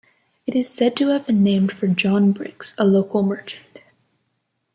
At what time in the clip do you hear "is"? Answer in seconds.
0.55-0.67